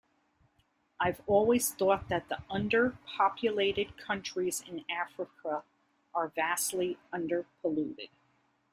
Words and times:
I've 0.99 1.21
always 1.27 1.75
thought 1.75 2.09
that 2.09 2.27
under-populated 2.49 3.97
countries 3.97 4.63
in 4.67 4.83
Africa 4.89 5.63
are 6.15 6.29
vastly 6.29 6.97
underpolluted. 7.13 8.09